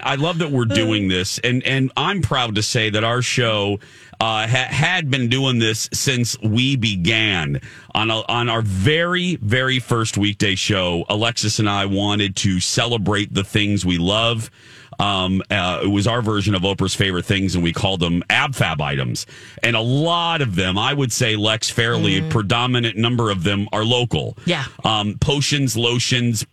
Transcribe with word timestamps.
I 0.00 0.14
love 0.14 0.38
that 0.38 0.50
we're 0.50 0.64
doing 0.64 1.08
this, 1.08 1.38
and 1.38 1.62
and 1.64 1.90
I'm 1.96 2.22
proud 2.22 2.54
to 2.54 2.62
say 2.62 2.90
that 2.90 3.04
our 3.04 3.22
show 3.22 3.80
uh, 4.20 4.46
ha- 4.46 4.68
had 4.70 5.10
been 5.10 5.28
doing 5.28 5.58
this 5.58 5.88
since 5.92 6.38
we 6.40 6.76
began 6.76 7.60
on 7.94 8.10
a, 8.10 8.22
on 8.28 8.48
our 8.48 8.62
very 8.62 9.36
very 9.36 9.78
first 9.78 10.16
weekday 10.16 10.54
show. 10.54 11.04
Alexis 11.08 11.58
and 11.58 11.68
I 11.68 11.86
wanted 11.86 12.36
to 12.36 12.60
celebrate 12.60 13.34
the 13.34 13.44
things 13.44 13.84
we 13.84 13.98
love. 13.98 14.50
Um, 15.00 15.42
uh, 15.50 15.80
it 15.84 15.88
was 15.88 16.06
our 16.08 16.22
version 16.22 16.54
of 16.54 16.62
Oprah's 16.62 16.94
favorite 16.94 17.24
things, 17.24 17.54
and 17.54 17.62
we 17.62 17.72
called 17.72 18.00
them 18.00 18.22
AbFab 18.30 18.80
items. 18.80 19.26
And 19.62 19.76
a 19.76 19.80
lot 19.80 20.42
of 20.42 20.56
them, 20.56 20.76
I 20.76 20.92
would 20.92 21.12
say, 21.12 21.36
Lex, 21.36 21.70
fairly 21.70 22.18
a 22.18 22.28
predominant 22.28 22.96
number 22.96 23.30
of 23.30 23.44
them 23.44 23.68
are 23.72 23.84
local. 23.84 24.36
Yeah. 24.44 24.64
Um, 24.82 25.16
potions, 25.20 25.76
lotions, 25.76 26.44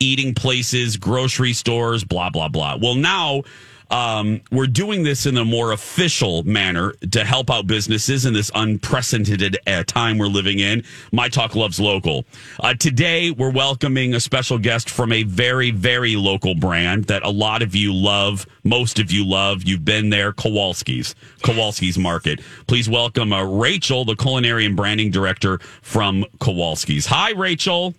eating 0.00 0.34
places, 0.34 0.96
grocery 0.96 1.52
stores, 1.52 2.02
blah, 2.04 2.30
blah, 2.30 2.48
blah. 2.48 2.76
Well, 2.80 2.94
now 2.94 3.42
um, 3.90 4.40
we're 4.52 4.68
doing 4.68 5.02
this 5.02 5.26
in 5.26 5.36
a 5.36 5.44
more 5.44 5.72
official 5.72 6.44
manner 6.44 6.92
to 7.10 7.24
help 7.24 7.50
out 7.50 7.66
businesses 7.66 8.24
in 8.24 8.32
this 8.32 8.50
unprecedented 8.54 9.58
uh, 9.66 9.82
time 9.84 10.16
we're 10.16 10.26
living 10.26 10.60
in. 10.60 10.84
My 11.12 11.28
Talk 11.28 11.56
Loves 11.56 11.80
Local. 11.80 12.24
Uh, 12.60 12.74
today, 12.74 13.32
we're 13.32 13.50
welcoming 13.50 14.14
a 14.14 14.20
special 14.20 14.58
guest 14.58 14.88
from 14.88 15.12
a 15.12 15.24
very, 15.24 15.72
very 15.72 16.14
local 16.14 16.54
brand 16.54 17.04
that 17.06 17.24
a 17.24 17.30
lot 17.30 17.62
of 17.62 17.74
you 17.74 17.92
love. 17.92 18.46
Most 18.62 19.00
of 19.00 19.10
you 19.10 19.26
love. 19.26 19.64
You've 19.64 19.84
been 19.84 20.10
there, 20.10 20.32
Kowalski's, 20.32 21.16
Kowalski's 21.42 21.98
Market. 21.98 22.40
Please 22.68 22.88
welcome 22.88 23.32
uh, 23.32 23.42
Rachel, 23.42 24.04
the 24.04 24.14
culinary 24.14 24.66
and 24.66 24.76
branding 24.76 25.10
director 25.10 25.58
from 25.82 26.24
Kowalski's. 26.38 27.06
Hi, 27.06 27.32
Rachel. 27.32 27.94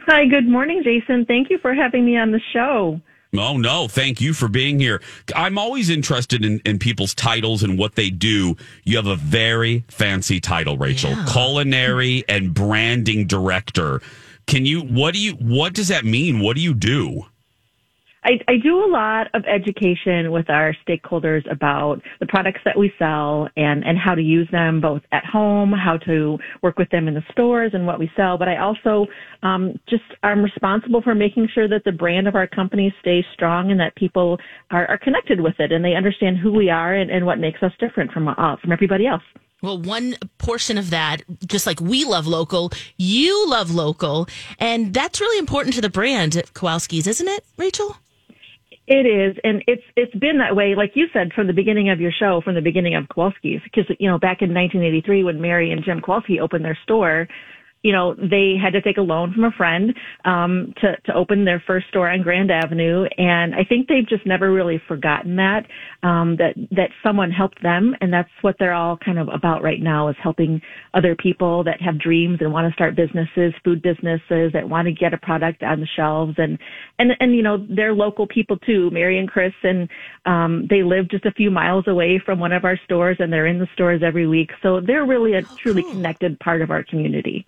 Hi, 0.00 0.26
good 0.26 0.46
morning, 0.48 0.82
Jason. 0.84 1.24
Thank 1.24 1.50
you 1.50 1.58
for 1.58 1.74
having 1.74 2.04
me 2.04 2.16
on 2.16 2.30
the 2.30 2.40
show. 2.52 3.00
Oh, 3.36 3.56
no. 3.58 3.88
Thank 3.88 4.20
you 4.20 4.32
for 4.32 4.48
being 4.48 4.78
here. 4.78 5.02
I'm 5.34 5.58
always 5.58 5.90
interested 5.90 6.44
in, 6.44 6.60
in 6.64 6.78
people's 6.78 7.14
titles 7.14 7.62
and 7.62 7.78
what 7.78 7.96
they 7.96 8.08
do. 8.08 8.56
You 8.84 8.96
have 8.96 9.06
a 9.06 9.16
very 9.16 9.84
fancy 9.88 10.40
title, 10.40 10.78
Rachel. 10.78 11.10
Yeah. 11.10 11.26
Culinary 11.28 12.24
and 12.28 12.54
branding 12.54 13.26
director. 13.26 14.00
Can 14.46 14.64
you, 14.64 14.82
what 14.82 15.12
do 15.12 15.20
you, 15.20 15.32
what 15.32 15.74
does 15.74 15.88
that 15.88 16.04
mean? 16.04 16.40
What 16.40 16.56
do 16.56 16.62
you 16.62 16.72
do? 16.72 17.26
I, 18.26 18.40
I 18.48 18.56
do 18.60 18.84
a 18.84 18.90
lot 18.90 19.28
of 19.34 19.44
education 19.44 20.32
with 20.32 20.50
our 20.50 20.74
stakeholders 20.86 21.48
about 21.48 22.02
the 22.18 22.26
products 22.26 22.58
that 22.64 22.76
we 22.76 22.92
sell 22.98 23.48
and, 23.56 23.84
and 23.84 23.96
how 23.96 24.16
to 24.16 24.20
use 24.20 24.48
them 24.50 24.80
both 24.80 25.02
at 25.12 25.24
home, 25.24 25.72
how 25.72 25.96
to 25.98 26.36
work 26.60 26.76
with 26.76 26.90
them 26.90 27.06
in 27.06 27.14
the 27.14 27.22
stores 27.30 27.70
and 27.72 27.86
what 27.86 28.00
we 28.00 28.10
sell. 28.16 28.36
But 28.36 28.48
I 28.48 28.58
also 28.58 29.06
um, 29.44 29.78
just 29.88 30.02
am 30.24 30.42
responsible 30.42 31.02
for 31.02 31.14
making 31.14 31.48
sure 31.54 31.68
that 31.68 31.84
the 31.84 31.92
brand 31.92 32.26
of 32.26 32.34
our 32.34 32.48
company 32.48 32.92
stays 33.00 33.24
strong 33.32 33.70
and 33.70 33.78
that 33.78 33.94
people 33.94 34.38
are, 34.72 34.88
are 34.88 34.98
connected 34.98 35.40
with 35.40 35.54
it 35.60 35.70
and 35.70 35.84
they 35.84 35.94
understand 35.94 36.36
who 36.36 36.52
we 36.52 36.68
are 36.68 36.94
and, 36.94 37.12
and 37.12 37.24
what 37.24 37.38
makes 37.38 37.62
us 37.62 37.72
different 37.78 38.10
from 38.10 38.26
uh, 38.26 38.56
from 38.60 38.72
everybody 38.72 39.06
else. 39.06 39.22
Well, 39.62 39.78
one 39.80 40.16
portion 40.38 40.78
of 40.78 40.90
that, 40.90 41.22
just 41.46 41.64
like 41.66 41.80
we 41.80 42.04
love 42.04 42.26
local, 42.26 42.72
you 42.96 43.48
love 43.48 43.70
local, 43.70 44.26
and 44.58 44.92
that's 44.92 45.20
really 45.20 45.38
important 45.38 45.74
to 45.76 45.80
the 45.80 45.88
brand 45.88 46.42
Kowalski's, 46.54 47.06
isn't 47.06 47.28
it, 47.28 47.44
Rachel? 47.56 47.96
It 48.88 49.04
is, 49.04 49.36
and 49.42 49.64
it's 49.66 49.82
it's 49.96 50.14
been 50.14 50.38
that 50.38 50.54
way, 50.54 50.74
like 50.76 50.92
you 50.94 51.06
said, 51.12 51.32
from 51.34 51.48
the 51.48 51.52
beginning 51.52 51.90
of 51.90 52.00
your 52.00 52.12
show, 52.12 52.40
from 52.44 52.54
the 52.54 52.60
beginning 52.60 52.94
of 52.94 53.08
Kowalski's, 53.08 53.60
because 53.64 53.84
you 53.98 54.08
know 54.08 54.18
back 54.18 54.42
in 54.42 54.54
1983 54.54 55.24
when 55.24 55.40
Mary 55.40 55.72
and 55.72 55.84
Jim 55.84 56.00
Kowalski 56.00 56.38
opened 56.38 56.64
their 56.64 56.78
store, 56.84 57.26
you 57.86 57.92
know 57.92 58.14
they 58.14 58.54
had 58.60 58.72
to 58.72 58.82
take 58.82 58.96
a 58.96 59.00
loan 59.00 59.32
from 59.32 59.44
a 59.44 59.52
friend 59.52 59.94
um, 60.24 60.74
to 60.80 60.96
to 61.06 61.14
open 61.14 61.44
their 61.44 61.62
first 61.68 61.86
store 61.86 62.10
on 62.10 62.20
Grand 62.20 62.50
Avenue, 62.50 63.04
and 63.16 63.54
I 63.54 63.62
think 63.62 63.86
they've 63.86 64.08
just 64.08 64.26
never 64.26 64.52
really 64.52 64.82
forgotten 64.88 65.36
that 65.36 65.66
um, 66.02 66.34
that 66.38 66.54
that 66.72 66.90
someone 67.00 67.30
helped 67.30 67.62
them, 67.62 67.94
and 68.00 68.12
that's 68.12 68.28
what 68.40 68.56
they're 68.58 68.74
all 68.74 68.96
kind 68.96 69.20
of 69.20 69.28
about 69.32 69.62
right 69.62 69.80
now 69.80 70.08
is 70.08 70.16
helping 70.20 70.60
other 70.94 71.14
people 71.14 71.62
that 71.62 71.80
have 71.80 72.00
dreams 72.00 72.38
and 72.40 72.52
want 72.52 72.68
to 72.68 72.74
start 72.74 72.96
businesses, 72.96 73.54
food 73.62 73.82
businesses 73.82 74.50
that 74.52 74.68
want 74.68 74.86
to 74.86 74.92
get 74.92 75.14
a 75.14 75.18
product 75.18 75.62
on 75.62 75.78
the 75.78 75.86
shelves, 75.94 76.34
and 76.38 76.58
and 76.98 77.12
and 77.20 77.36
you 77.36 77.42
know 77.42 77.64
they're 77.70 77.94
local 77.94 78.26
people 78.26 78.56
too, 78.58 78.90
Mary 78.90 79.16
and 79.16 79.30
Chris, 79.30 79.54
and 79.62 79.88
um, 80.24 80.66
they 80.68 80.82
live 80.82 81.08
just 81.08 81.24
a 81.24 81.30
few 81.30 81.52
miles 81.52 81.86
away 81.86 82.18
from 82.18 82.40
one 82.40 82.50
of 82.50 82.64
our 82.64 82.80
stores, 82.84 83.18
and 83.20 83.32
they're 83.32 83.46
in 83.46 83.60
the 83.60 83.68
stores 83.74 84.02
every 84.04 84.26
week, 84.26 84.50
so 84.60 84.80
they're 84.80 85.06
really 85.06 85.34
a 85.34 85.42
truly 85.42 85.84
connected 85.84 86.36
part 86.40 86.62
of 86.62 86.72
our 86.72 86.82
community. 86.82 87.46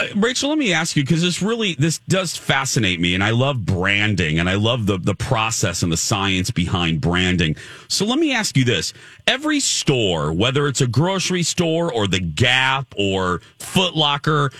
Uh, 0.00 0.06
Rachel, 0.16 0.48
let 0.48 0.58
me 0.58 0.72
ask 0.72 0.96
you 0.96 1.02
because 1.02 1.20
this 1.20 1.42
really 1.42 1.74
this 1.74 1.98
does 2.08 2.34
fascinate 2.34 3.00
me, 3.00 3.14
and 3.14 3.22
I 3.22 3.30
love 3.30 3.66
branding, 3.66 4.38
and 4.38 4.48
I 4.48 4.54
love 4.54 4.86
the 4.86 4.98
the 4.98 5.14
process 5.14 5.82
and 5.82 5.92
the 5.92 5.96
science 5.98 6.50
behind 6.50 7.02
branding. 7.02 7.56
So 7.88 8.06
let 8.06 8.18
me 8.18 8.32
ask 8.32 8.56
you 8.56 8.64
this: 8.64 8.94
every 9.26 9.60
store, 9.60 10.32
whether 10.32 10.66
it's 10.68 10.80
a 10.80 10.86
grocery 10.86 11.42
store 11.42 11.92
or 11.92 12.06
the 12.06 12.20
Gap 12.20 12.86
or 12.96 13.42
Foot 13.58 13.94
Locker, 13.94 14.52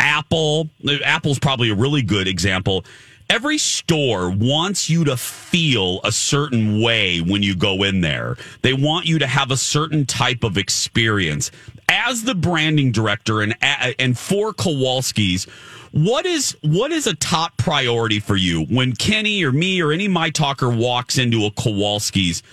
Apple, 0.00 0.70
Apple's 1.04 1.38
probably 1.38 1.68
a 1.70 1.74
really 1.74 2.02
good 2.02 2.26
example. 2.26 2.84
Every 3.28 3.58
store 3.58 4.30
wants 4.30 4.88
you 4.88 5.02
to 5.04 5.16
feel 5.16 6.00
a 6.04 6.12
certain 6.12 6.80
way 6.80 7.20
when 7.20 7.42
you 7.42 7.56
go 7.56 7.82
in 7.82 8.00
there. 8.00 8.36
They 8.62 8.72
want 8.72 9.06
you 9.06 9.18
to 9.18 9.26
have 9.26 9.50
a 9.50 9.56
certain 9.56 10.06
type 10.06 10.44
of 10.44 10.56
experience. 10.56 11.50
As 11.88 12.22
the 12.22 12.36
branding 12.36 12.92
director 12.92 13.40
and 13.42 13.56
and 13.98 14.16
for 14.16 14.52
Kowalski's, 14.52 15.44
what 15.90 16.24
is 16.24 16.56
what 16.62 16.92
is 16.92 17.08
a 17.08 17.14
top 17.14 17.56
priority 17.56 18.20
for 18.20 18.36
you 18.36 18.64
when 18.66 18.94
Kenny 18.94 19.42
or 19.42 19.50
me 19.50 19.82
or 19.82 19.90
any 19.90 20.06
my 20.06 20.30
talker 20.30 20.70
walks 20.70 21.18
into 21.18 21.46
a 21.46 21.50
Kowalski's? 21.50 22.44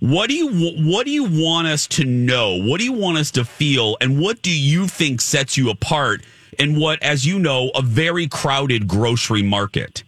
What 0.00 0.28
do 0.28 0.34
you 0.34 0.72
what 0.90 1.06
do 1.06 1.10
you 1.10 1.24
want 1.24 1.68
us 1.68 1.86
to 1.88 2.04
know? 2.04 2.62
What 2.62 2.80
do 2.80 2.84
you 2.84 2.92
want 2.92 3.16
us 3.16 3.30
to 3.32 3.46
feel? 3.46 3.96
And 4.02 4.20
what 4.20 4.42
do 4.42 4.50
you 4.50 4.88
think 4.88 5.22
sets 5.22 5.56
you 5.56 5.70
apart 5.70 6.22
in 6.58 6.78
what, 6.78 7.02
as 7.02 7.24
you 7.24 7.38
know, 7.38 7.70
a 7.74 7.80
very 7.80 8.28
crowded 8.28 8.86
grocery 8.86 9.42
market? 9.42 10.04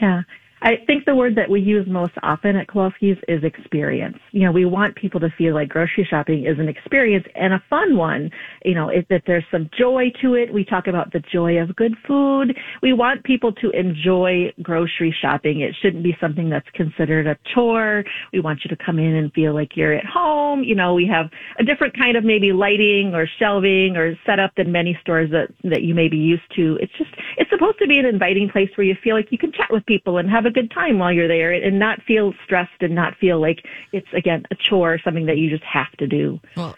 Yeah. 0.00 0.22
I 0.62 0.76
think 0.86 1.04
the 1.04 1.14
word 1.14 1.36
that 1.36 1.50
we 1.50 1.60
use 1.60 1.86
most 1.86 2.14
often 2.22 2.56
at 2.56 2.66
Kowalski's 2.66 3.18
is 3.28 3.44
experience. 3.44 4.16
You 4.32 4.46
know, 4.46 4.52
we 4.52 4.64
want 4.64 4.96
people 4.96 5.20
to 5.20 5.28
feel 5.36 5.54
like 5.54 5.68
grocery 5.68 6.06
shopping 6.08 6.46
is 6.46 6.58
an 6.58 6.66
experience 6.66 7.26
and 7.34 7.52
a 7.52 7.62
fun 7.68 7.96
one. 7.96 8.30
You 8.64 8.74
know, 8.74 8.88
it, 8.88 9.06
that 9.10 9.22
there's 9.26 9.44
some 9.50 9.68
joy 9.78 10.06
to 10.22 10.34
it. 10.34 10.52
We 10.52 10.64
talk 10.64 10.86
about 10.86 11.12
the 11.12 11.20
joy 11.30 11.58
of 11.58 11.76
good 11.76 11.94
food. 12.06 12.56
We 12.82 12.94
want 12.94 13.22
people 13.22 13.52
to 13.52 13.70
enjoy 13.70 14.50
grocery 14.62 15.14
shopping. 15.20 15.60
It 15.60 15.76
shouldn't 15.82 16.02
be 16.02 16.16
something 16.20 16.48
that's 16.48 16.68
considered 16.72 17.26
a 17.26 17.36
chore. 17.54 18.02
We 18.32 18.40
want 18.40 18.60
you 18.64 18.74
to 18.74 18.82
come 18.82 18.98
in 18.98 19.14
and 19.14 19.30
feel 19.34 19.52
like 19.52 19.76
you're 19.76 19.92
at 19.92 20.06
home. 20.06 20.64
You 20.64 20.74
know, 20.74 20.94
we 20.94 21.06
have 21.06 21.30
a 21.60 21.64
different 21.64 21.96
kind 21.98 22.16
of 22.16 22.24
maybe 22.24 22.52
lighting 22.52 23.12
or 23.14 23.28
shelving 23.38 23.96
or 23.96 24.18
setup 24.24 24.54
than 24.56 24.72
many 24.72 24.98
stores 25.02 25.30
that, 25.32 25.48
that 25.70 25.82
you 25.82 25.94
may 25.94 26.08
be 26.08 26.16
used 26.16 26.50
to. 26.56 26.78
It's 26.80 26.92
just, 26.96 27.10
it's 27.36 27.50
supposed 27.50 27.78
to 27.78 27.86
be 27.86 27.98
an 27.98 28.06
inviting 28.06 28.48
place 28.48 28.70
where 28.76 28.86
you 28.86 28.94
feel 29.02 29.14
like 29.16 29.30
you 29.30 29.38
can 29.38 29.52
chat 29.52 29.68
with 29.70 29.84
people 29.86 30.18
and 30.18 30.28
have 30.30 30.46
a 30.46 30.50
good 30.50 30.70
time 30.70 30.98
while 30.98 31.12
you're 31.12 31.28
there 31.28 31.52
and 31.52 31.78
not 31.78 32.00
feel 32.02 32.32
stressed 32.44 32.80
and 32.80 32.94
not 32.94 33.14
feel 33.16 33.40
like 33.40 33.64
it's 33.92 34.06
again 34.12 34.44
a 34.50 34.54
chore, 34.54 34.98
something 35.04 35.26
that 35.26 35.36
you 35.38 35.50
just 35.50 35.64
have 35.64 35.90
to 35.98 36.06
do. 36.06 36.40
Well, 36.56 36.74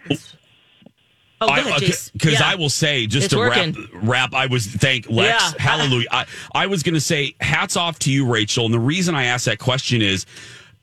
oh, 1.40 1.46
go 1.46 1.52
ahead, 1.52 1.66
uh, 1.72 1.76
Jace. 1.78 2.12
Because 2.12 2.32
Yeah. 2.40 2.50
I 2.50 2.54
will 2.56 2.68
say, 2.68 3.06
just 3.06 3.26
It's 3.26 3.34
to 3.34 3.38
working. 3.38 3.74
wrap, 3.94 4.32
wrap, 4.32 4.34
I 4.34 4.46
was 4.46 4.66
thank 4.66 5.08
Lex, 5.08 5.54
Yeah. 5.56 5.62
hallelujah. 5.62 6.08
I, 6.10 6.26
I 6.54 6.66
was 6.66 6.82
going 6.82 6.94
to 6.94 7.00
say, 7.00 7.34
hats 7.40 7.76
off 7.76 7.98
to 8.00 8.12
you, 8.12 8.26
Rachel. 8.26 8.64
And 8.64 8.74
the 8.74 8.80
reason 8.80 9.14
I 9.14 9.24
asked 9.24 9.44
that 9.46 9.58
question 9.58 10.02
is, 10.02 10.26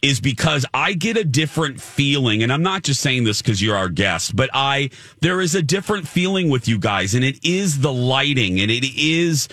is 0.06 0.22
because 0.22 0.68
I 0.72 0.94
get 0.94 1.18
a 1.18 1.24
different 1.24 1.82
feeling. 1.82 2.44
And 2.44 2.54
I'm 2.54 2.62
not 2.62 2.84
just 2.84 3.02
saying 3.02 3.24
this 3.24 3.42
because 3.42 3.60
you're 3.60 3.76
our 3.76 3.90
guest, 3.90 4.36
but 4.36 4.52
I, 4.54 4.92
there 5.22 5.42
is 5.42 5.56
a 5.56 5.64
different 5.64 6.08
feeling 6.08 6.50
with 6.50 6.68
you 6.68 6.78
guys. 6.78 7.16
And 7.16 7.24
it 7.24 7.44
is 7.44 7.80
the 7.80 7.92
lighting 7.92 8.60
and 8.60 8.70
it 8.70 8.86
is, 8.86 9.48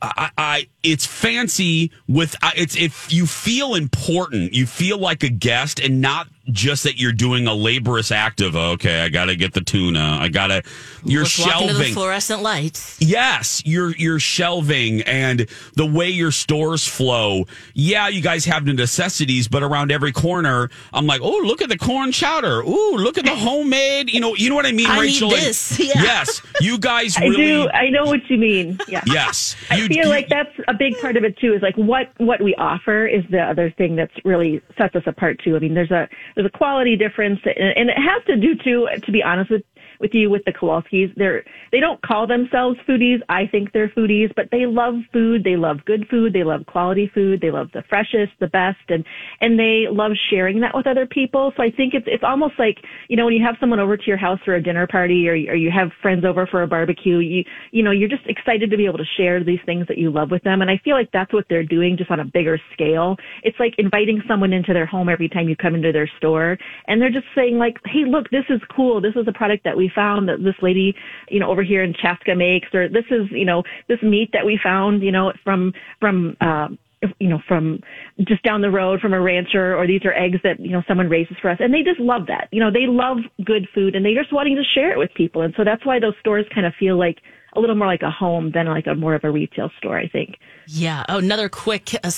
I, 0.00 0.30
I 0.38 0.68
it's 0.82 1.04
fancy 1.04 1.90
with 2.06 2.36
it's 2.56 2.76
if 2.76 3.12
you 3.12 3.26
feel 3.26 3.74
important, 3.74 4.54
you 4.54 4.64
feel 4.64 4.96
like 4.96 5.24
a 5.24 5.28
guest 5.28 5.78
and 5.78 6.00
not 6.00 6.28
just 6.50 6.84
that 6.84 6.98
you're 6.98 7.12
doing 7.12 7.46
a 7.46 7.54
laborious 7.54 8.10
act 8.10 8.40
of 8.40 8.56
okay, 8.56 9.00
I 9.02 9.08
got 9.08 9.26
to 9.26 9.36
get 9.36 9.52
the 9.54 9.60
tuna, 9.60 10.18
I 10.20 10.28
got 10.28 10.48
to 10.48 10.62
you're 11.04 11.22
Let's 11.22 11.38
walk 11.38 11.48
shelving 11.50 11.68
into 11.70 11.82
the 11.84 11.92
fluorescent 11.92 12.42
lights. 12.42 12.96
Yes, 13.00 13.62
you're 13.64 13.94
you're 13.96 14.18
shelving 14.18 15.02
and 15.02 15.46
the 15.74 15.86
way 15.86 16.08
your 16.08 16.30
stores 16.32 16.86
flow. 16.86 17.44
Yeah, 17.74 18.08
you 18.08 18.20
guys 18.20 18.44
have 18.46 18.64
the 18.64 18.72
necessities, 18.72 19.48
but 19.48 19.62
around 19.62 19.92
every 19.92 20.12
corner, 20.12 20.70
I'm 20.92 21.06
like, 21.06 21.20
oh, 21.22 21.42
look 21.44 21.62
at 21.62 21.68
the 21.68 21.78
corn 21.78 22.12
chowder. 22.12 22.60
Ooh, 22.60 22.96
look 22.96 23.18
at 23.18 23.24
the 23.24 23.36
homemade. 23.36 24.10
You 24.12 24.20
know, 24.20 24.34
you 24.34 24.48
know 24.48 24.54
what 24.56 24.66
I 24.66 24.72
mean, 24.72 24.88
I 24.88 25.00
Rachel. 25.00 25.28
need 25.30 25.38
this. 25.38 25.78
Yeah. 25.88 26.02
Yes, 26.02 26.42
you 26.60 26.78
guys 26.78 27.16
I 27.16 27.22
really. 27.26 27.36
do. 27.36 27.68
I 27.70 27.88
know 27.90 28.04
what 28.04 28.28
you 28.28 28.36
mean. 28.36 28.78
Yeah. 28.88 29.02
Yes, 29.06 29.56
I 29.70 29.76
you- 29.76 29.86
feel 29.86 30.04
you- 30.04 30.08
like 30.08 30.28
that's 30.28 30.50
a 30.66 30.74
big 30.74 30.98
part 31.00 31.16
of 31.16 31.24
it 31.24 31.38
too. 31.38 31.54
Is 31.54 31.62
like 31.62 31.76
what 31.76 32.12
what 32.18 32.42
we 32.42 32.54
offer 32.56 33.06
is 33.06 33.22
the 33.30 33.40
other 33.40 33.70
thing 33.70 33.96
that's 33.96 34.12
really 34.24 34.60
sets 34.76 34.94
us 34.96 35.02
apart 35.06 35.40
too. 35.44 35.56
I 35.56 35.60
mean, 35.60 35.74
there's 35.74 35.90
a 35.90 36.08
there's 36.38 36.46
a 36.46 36.56
quality 36.56 36.94
difference, 36.94 37.40
and 37.44 37.90
it 37.90 37.98
has 37.98 38.22
to 38.26 38.36
do 38.36 38.54
too. 38.62 38.88
To 39.04 39.10
be 39.10 39.24
honest 39.24 39.50
with 39.50 39.62
with 40.00 40.14
you, 40.14 40.30
with 40.30 40.44
the 40.44 40.52
Kowalskis, 40.52 41.14
they're 41.16 41.44
they 41.72 41.80
don't 41.80 42.00
call 42.02 42.26
themselves 42.26 42.78
foodies. 42.88 43.18
I 43.28 43.46
think 43.46 43.72
they're 43.72 43.88
foodies, 43.88 44.32
but 44.34 44.46
they 44.50 44.66
love 44.66 44.94
food. 45.12 45.44
They 45.44 45.56
love 45.56 45.78
good 45.84 46.06
food. 46.08 46.32
They 46.32 46.44
love 46.44 46.66
quality 46.66 47.10
food. 47.12 47.40
They 47.40 47.50
love 47.50 47.68
the 47.72 47.82
freshest, 47.88 48.32
the 48.40 48.46
best, 48.48 48.78
and 48.88 49.04
and 49.40 49.58
they 49.58 49.86
love 49.90 50.12
sharing 50.30 50.60
that 50.60 50.74
with 50.74 50.86
other 50.86 51.06
people. 51.06 51.52
So 51.56 51.62
I 51.62 51.70
think 51.70 51.94
it's 51.94 52.06
it's 52.08 52.24
almost 52.24 52.54
like 52.58 52.78
you 53.08 53.16
know 53.16 53.24
when 53.24 53.34
you 53.34 53.44
have 53.44 53.56
someone 53.60 53.80
over 53.80 53.96
to 53.96 54.06
your 54.06 54.16
house 54.16 54.38
for 54.44 54.54
a 54.54 54.62
dinner 54.62 54.86
party, 54.86 55.28
or 55.28 55.32
or 55.32 55.56
you 55.56 55.70
have 55.70 55.90
friends 56.02 56.24
over 56.24 56.46
for 56.46 56.62
a 56.62 56.66
barbecue. 56.66 57.18
You 57.18 57.44
you 57.72 57.82
know 57.82 57.90
you're 57.90 58.08
just 58.08 58.26
excited 58.26 58.70
to 58.70 58.76
be 58.76 58.86
able 58.86 58.98
to 58.98 59.08
share 59.16 59.42
these 59.42 59.60
things 59.66 59.86
that 59.88 59.98
you 59.98 60.10
love 60.10 60.30
with 60.30 60.42
them, 60.44 60.62
and 60.62 60.70
I 60.70 60.80
feel 60.84 60.94
like 60.94 61.10
that's 61.12 61.32
what 61.32 61.46
they're 61.48 61.64
doing 61.64 61.96
just 61.96 62.10
on 62.10 62.20
a 62.20 62.24
bigger 62.24 62.58
scale. 62.72 63.16
It's 63.42 63.58
like 63.58 63.74
inviting 63.78 64.22
someone 64.28 64.52
into 64.52 64.72
their 64.72 64.86
home 64.86 65.08
every 65.08 65.28
time 65.28 65.48
you 65.48 65.56
come 65.56 65.74
into 65.74 65.92
their 65.92 66.10
store, 66.18 66.58
and 66.86 67.00
they're 67.00 67.10
just 67.10 67.26
saying 67.34 67.58
like, 67.58 67.76
hey, 67.84 68.04
look, 68.06 68.30
this 68.30 68.44
is 68.48 68.60
cool. 68.74 69.00
This 69.00 69.14
is 69.16 69.26
a 69.26 69.32
product 69.32 69.64
that 69.64 69.76
we 69.76 69.87
found 69.94 70.28
that 70.28 70.42
this 70.42 70.54
lady 70.62 70.94
you 71.28 71.40
know 71.40 71.50
over 71.50 71.62
here 71.62 71.82
in 71.82 71.94
Chaska 71.94 72.34
makes, 72.34 72.68
or 72.74 72.88
this 72.88 73.06
is 73.10 73.26
you 73.30 73.44
know 73.44 73.62
this 73.88 74.02
meat 74.02 74.30
that 74.32 74.46
we 74.46 74.58
found 74.62 75.02
you 75.02 75.12
know 75.12 75.32
from 75.44 75.72
from. 76.00 76.36
Um, 76.40 76.78
you 77.20 77.28
know, 77.28 77.40
from 77.46 77.80
just 78.26 78.42
down 78.42 78.60
the 78.60 78.70
road 78.70 79.00
from 79.00 79.14
a 79.14 79.20
rancher, 79.20 79.76
or 79.76 79.86
these 79.86 80.04
are 80.04 80.12
eggs 80.12 80.38
that, 80.42 80.58
you 80.58 80.72
know, 80.72 80.82
someone 80.88 81.08
raises 81.08 81.36
for 81.40 81.48
us. 81.48 81.58
And 81.60 81.72
they 81.72 81.82
just 81.82 82.00
love 82.00 82.26
that. 82.26 82.48
You 82.50 82.60
know, 82.60 82.72
they 82.72 82.86
love 82.86 83.18
good 83.44 83.68
food 83.72 83.94
and 83.94 84.04
they're 84.04 84.20
just 84.20 84.32
wanting 84.32 84.56
to 84.56 84.64
share 84.64 84.92
it 84.92 84.98
with 84.98 85.14
people. 85.14 85.42
And 85.42 85.54
so 85.56 85.64
that's 85.64 85.86
why 85.86 86.00
those 86.00 86.14
stores 86.18 86.44
kind 86.52 86.66
of 86.66 86.72
feel 86.78 86.98
like 86.98 87.18
a 87.54 87.60
little 87.60 87.76
more 87.76 87.86
like 87.86 88.02
a 88.02 88.10
home 88.10 88.50
than 88.52 88.66
like 88.66 88.86
a 88.86 88.94
more 88.94 89.14
of 89.14 89.24
a 89.24 89.30
retail 89.30 89.70
store, 89.78 89.98
I 89.98 90.08
think. 90.08 90.38
Yeah. 90.66 91.04
Oh, 91.08 91.18
another 91.18 91.48
quick 91.48 91.94
uh, 92.02 92.10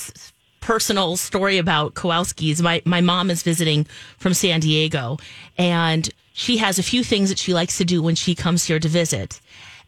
personal 0.71 1.17
story 1.17 1.59
about 1.59 1.95
Kowalski's. 1.95 2.63
My 2.63 2.81
my 2.85 3.01
mom 3.01 3.29
is 3.29 3.43
visiting 3.43 3.87
from 4.19 4.35
San 4.35 4.61
Diego, 4.61 5.19
and 5.59 6.09
she 6.33 6.59
has 6.59 6.79
a 6.79 6.85
few 6.85 7.03
things 7.03 7.29
that 7.29 7.41
she 7.41 7.53
likes 7.53 7.77
to 7.79 7.85
do 7.85 8.01
when 8.01 8.15
she 8.15 8.37
comes 8.37 8.65
here 8.65 8.79
to 8.79 8.87
visit. 8.87 9.41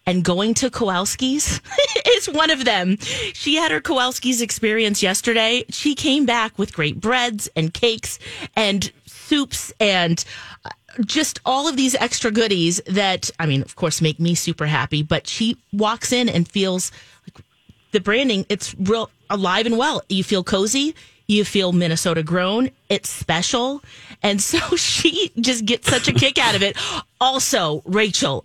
And 0.07 0.25
going 0.25 0.55
to 0.55 0.71
Kowalski's 0.71 1.61
is 2.17 2.29
one 2.29 2.51
of 2.51 2.65
them. 2.65 2.97
She 3.33 3.55
had 3.55 3.71
her 3.71 3.81
Kowalski's 3.81 4.41
experience 4.41 5.05
yesterday. 5.05 5.65
She 5.69 5.95
came 5.95 6.27
back 6.27 6.59
with 6.59 6.75
great 6.75 7.01
breads 7.01 7.49
and 7.55 7.73
cakes 7.73 8.19
and 8.57 8.91
soups 9.07 9.73
and 9.79 10.25
uh, 10.65 10.71
just 11.07 11.39
all 11.47 11.69
of 11.69 11.77
these 11.77 11.95
extra 11.95 12.33
goodies 12.33 12.81
that, 12.87 13.31
I 13.39 13.47
mean, 13.47 13.63
of 13.63 13.77
course, 13.77 14.03
make 14.03 14.19
me 14.19 14.35
super 14.35 14.67
happy. 14.67 15.05
But 15.05 15.29
she 15.29 15.57
walks 15.73 16.11
in 16.11 16.29
and 16.29 16.49
feels 16.49 16.91
like 17.25 17.45
the 17.93 18.01
branding, 18.01 18.47
it's 18.49 18.75
real 18.81 19.11
alive 19.33 19.67
and 19.67 19.79
well. 19.79 20.03
You 20.09 20.23
feel 20.25 20.45
cozy. 20.45 20.95
You 21.27 21.45
feel 21.45 21.73
Minnesota 21.73 22.23
grown. 22.23 22.71
It's 22.89 23.09
special. 23.09 23.83
And 24.23 24.41
so 24.41 24.59
she 24.77 25.31
just 25.41 25.65
gets 25.65 25.89
such 25.89 26.09
a 26.09 26.13
kick 26.13 26.39
out 26.39 26.55
of 26.55 26.63
it. 26.63 26.77
Also, 27.21 27.83
Rachel, 27.87 28.45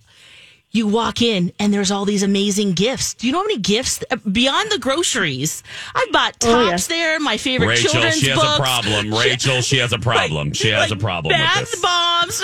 you 0.72 0.86
walk 0.88 1.22
in 1.22 1.52
and 1.60 1.74
there's 1.74 1.92
all 1.92 2.06
these 2.06 2.24
amazing 2.24 2.74
gifts. 2.74 3.14
Do 3.16 3.26
you 3.26 3.34
know 3.34 3.40
how 3.40 3.46
many 3.48 3.58
gifts 3.60 4.04
beyond 4.32 4.70
the 4.72 4.78
groceries? 4.78 5.64
I 5.96 6.06
bought 6.12 6.40
tops 6.40 6.46
Oh, 6.54 6.70
yeah. 6.70 6.78
there, 6.88 7.20
my 7.20 7.38
favorite 7.38 7.68
Rachel, 7.68 7.92
children's 7.92 8.20
she 8.20 8.30
has 8.30 8.38
books. 8.40 8.60
a 8.60 8.62
problem. 8.62 9.14
Rachel, 9.20 9.62
she 9.62 9.78
has 9.78 9.92
a 9.94 10.00
problem. 10.00 10.54
She 10.54 10.70
has 10.70 10.92
a 10.92 10.94
Like 10.94 11.00
problem 11.02 11.32
with 11.34 11.42
bath 11.42 11.72
this. 11.72 11.82
bombs. 11.82 12.42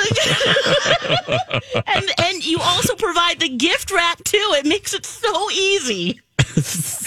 and 1.88 2.12
and 2.20 2.46
you 2.46 2.60
also 2.60 2.96
provide 2.96 3.40
the 3.40 3.50
gift 3.50 3.92
wrap 3.92 4.24
too. 4.24 4.54
It 4.58 4.66
makes 4.66 4.94
it 4.94 5.06
so 5.06 5.52
easy. 5.52 6.20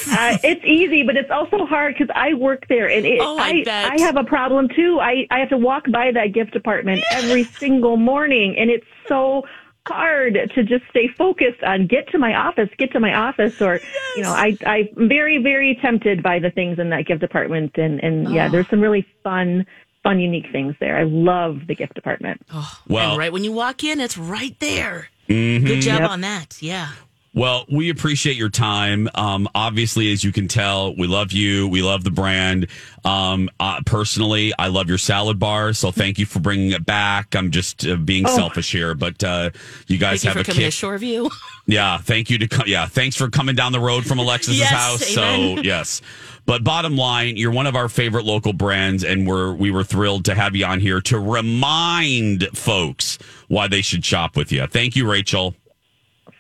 Uh, 0.08 0.38
it's 0.42 0.64
easy, 0.64 1.02
but 1.02 1.16
it's 1.16 1.30
also 1.30 1.66
hard 1.66 1.94
because 1.94 2.12
I 2.14 2.34
work 2.34 2.66
there, 2.68 2.88
and 2.88 3.04
it, 3.06 3.18
Oh, 3.20 3.38
I 3.38 3.62
bet. 3.64 3.92
I 3.92 4.00
have 4.02 4.16
a 4.16 4.24
problem 4.24 4.68
too. 4.68 4.98
I 5.00 5.26
I 5.30 5.38
have 5.40 5.48
to 5.50 5.56
walk 5.58 5.84
by 5.90 6.10
that 6.12 6.32
gift 6.32 6.52
department 6.52 7.02
every 7.10 7.44
single 7.58 7.96
morning, 7.96 8.56
and 8.58 8.70
it's 8.70 8.86
so 9.08 9.44
hard 9.86 10.34
to 10.54 10.62
just 10.64 10.82
stay 10.90 11.06
focused 11.16 11.62
on 11.62 11.86
get 11.86 12.08
to 12.10 12.18
my 12.18 12.34
office, 12.34 12.68
get 12.76 12.90
to 12.92 12.98
my 13.00 13.14
office, 13.14 13.60
or 13.62 13.80
you 14.16 14.22
know, 14.22 14.32
I 14.32 14.56
I'm 14.66 15.08
very 15.08 15.38
very 15.38 15.78
tempted 15.80 16.22
by 16.22 16.38
the 16.38 16.50
things 16.50 16.78
in 16.78 16.90
that 16.90 17.06
gift 17.06 17.20
department, 17.20 17.72
and 17.78 18.02
and 18.02 18.28
Oh. 18.28 18.30
yeah, 18.30 18.48
there's 18.48 18.68
some 18.68 18.80
really 18.80 19.06
fun. 19.22 19.66
Fun, 20.02 20.20
unique 20.20 20.46
things 20.52 20.76
there. 20.78 20.96
I 20.96 21.02
love 21.02 21.62
the 21.66 21.74
gift 21.74 21.94
department. 21.94 22.40
Oh, 22.54 22.78
Well, 22.86 23.08
and 23.10 23.18
right 23.18 23.32
when 23.32 23.42
you 23.42 23.50
walk 23.50 23.82
in, 23.82 23.98
it's 23.98 24.16
right 24.16 24.54
there. 24.60 25.08
Good 25.26 25.80
job 25.80 26.02
Yep. 26.02 26.10
on 26.10 26.20
that. 26.20 26.62
Yeah. 26.62 26.90
Well, 27.36 27.66
we 27.70 27.90
appreciate 27.90 28.38
your 28.38 28.48
time. 28.48 29.10
Um, 29.14 29.46
obviously, 29.54 30.10
as 30.10 30.24
you 30.24 30.32
can 30.32 30.48
tell, 30.48 30.96
we 30.96 31.06
love 31.06 31.32
you. 31.32 31.68
We 31.68 31.82
love 31.82 32.02
the 32.02 32.10
brand. 32.10 32.66
Um, 33.04 33.50
uh, 33.60 33.82
personally, 33.84 34.54
I 34.58 34.68
love 34.68 34.88
your 34.88 34.96
salad 34.96 35.38
bar. 35.38 35.74
So 35.74 35.92
thank 35.92 36.18
you 36.18 36.24
for 36.24 36.40
bringing 36.40 36.70
it 36.70 36.86
back. 36.86 37.36
I'm 37.36 37.50
just 37.50 37.86
uh, 37.86 37.96
being 37.96 38.26
selfish 38.26 38.72
here, 38.72 38.94
but 38.94 39.22
uh, 39.22 39.50
you 39.86 39.98
guys 39.98 40.22
Thank 40.22 40.34
you 40.34 40.38
have 40.40 40.46
for 40.46 40.50
a 40.50 40.54
coming 40.54 40.70
kick. 40.70 40.74
to 40.74 40.86
Shoreview. 40.86 41.30
Yeah, 41.68 41.98
thank 41.98 42.30
you 42.30 42.38
to 42.38 42.46
co- 42.46 42.62
yeah, 42.64 42.86
thanks 42.86 43.16
for 43.16 43.28
coming 43.28 43.56
down 43.56 43.72
the 43.72 43.80
road 43.80 44.06
from 44.06 44.20
Alexis's 44.20 44.60
Yes, 44.60 44.70
house. 44.70 45.16
amen. 45.18 45.56
So 45.56 45.62
yes, 45.64 46.00
but 46.46 46.62
bottom 46.62 46.96
line, 46.96 47.36
you're 47.36 47.50
one 47.50 47.66
of 47.66 47.74
our 47.74 47.88
favorite 47.88 48.24
local 48.24 48.52
brands, 48.52 49.02
and 49.02 49.26
we're 49.26 49.52
we 49.52 49.72
were 49.72 49.82
thrilled 49.82 50.24
to 50.26 50.36
have 50.36 50.54
you 50.54 50.64
on 50.64 50.78
here 50.78 51.00
to 51.00 51.18
remind 51.18 52.44
folks 52.54 53.18
why 53.48 53.66
they 53.66 53.82
should 53.82 54.04
shop 54.04 54.36
with 54.36 54.52
you. 54.52 54.64
Thank 54.68 54.94
you, 54.94 55.10
Rachel. 55.10 55.56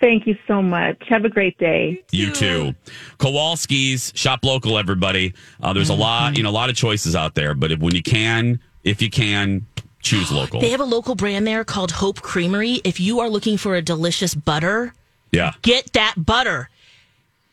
Thank 0.06 0.24
you 0.28 0.38
so 0.46 0.62
much. 0.62 1.02
Have 1.08 1.24
a 1.24 1.28
great 1.28 1.58
day. 1.58 2.00
You 2.12 2.30
too. 2.30 2.76
Kowalski's 3.18 4.12
shop 4.14 4.44
local, 4.44 4.78
everybody. 4.78 5.34
Uh, 5.60 5.72
there's 5.72 5.90
Mm-hmm. 5.90 5.98
a 6.00 6.04
lot, 6.04 6.36
you 6.36 6.44
know, 6.44 6.50
a 6.50 6.52
lot 6.52 6.70
of 6.70 6.76
choices 6.76 7.16
out 7.16 7.34
there, 7.34 7.54
but 7.54 7.72
if, 7.72 7.80
when 7.80 7.92
you 7.92 8.04
can, 8.04 8.60
if 8.84 9.02
you 9.02 9.10
can, 9.10 9.66
choose 10.02 10.30
local. 10.40 10.60
They 10.60 10.70
have 10.70 10.78
a 10.80 10.84
local 10.84 11.16
brand 11.16 11.44
there 11.44 11.64
called 11.64 11.90
Hope 11.90 12.22
Creamery. 12.22 12.80
If 12.84 13.00
you 13.00 13.18
are 13.18 13.28
looking 13.28 13.56
for 13.56 13.74
a 13.74 13.82
delicious 13.82 14.32
butter, 14.32 14.94
yeah. 15.32 15.54
get 15.62 15.92
that 15.94 16.14
butter. 16.16 16.68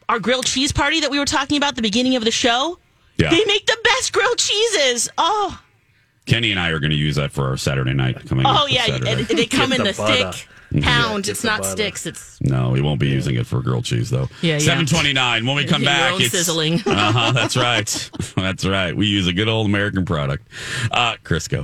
Our 0.07 0.19
grilled 0.19 0.45
cheese 0.45 0.71
party 0.71 0.99
that 0.99 1.09
we 1.09 1.17
were 1.17 1.25
talking 1.25 1.57
about 1.57 1.69
at 1.69 1.75
the 1.77 1.81
beginning 1.81 2.15
of 2.15 2.23
the 2.23 2.29
show, 2.31 2.77
Yeah. 3.17 3.31
they 3.31 3.43
make 3.45 3.65
the 3.65 3.77
best 3.83 4.13
grilled 4.13 4.37
cheeses. 4.37 5.09
Oh, 5.17 5.59
Kenny 6.27 6.51
and 6.51 6.59
I 6.59 6.69
are 6.69 6.79
going 6.79 6.91
to 6.91 6.95
use 6.95 7.15
that 7.15 7.31
for 7.31 7.47
our 7.47 7.57
Saturday 7.57 7.93
night 7.93 8.27
coming. 8.27 8.45
oh 8.45 8.65
up 8.65 8.71
yeah, 8.71 8.85
Saturday. 8.85 9.11
and 9.11 9.39
they 9.39 9.45
come 9.47 9.71
Get 9.71 9.79
in 9.79 9.85
the 9.87 9.91
the, 9.93 9.97
butter. 9.97 10.37
Thick 10.73 10.83
pounds. 10.83 11.29
It's 11.29 11.43
not 11.43 11.65
sticks. 11.65 12.05
It's 12.05 12.39
No, 12.41 12.69
we 12.71 12.81
won't 12.81 12.99
be 12.99 13.07
using 13.09 13.35
it 13.35 13.45
for 13.45 13.61
grilled 13.61 13.85
cheese 13.85 14.09
though. 14.09 14.29
Yeah, 14.41 14.53
yeah. 14.53 14.59
Seven 14.59 14.85
twenty 14.85 15.13
nine. 15.13 15.45
When 15.45 15.55
we 15.55 15.65
come 15.73 15.81
Your 15.83 15.91
back, 15.91 16.19
it's 16.19 16.31
sizzling. 16.31 16.81
Uh 16.85 17.11
huh. 17.11 17.31
That's 17.31 17.55
right. 17.55 18.09
That's 18.35 18.65
right. 18.65 18.95
We 18.95 19.07
use 19.07 19.27
a 19.27 19.33
good 19.33 19.47
old 19.47 19.67
American 19.67 20.05
product. 20.05 20.47
Uh, 20.91 21.15
Crisco. 21.23 21.61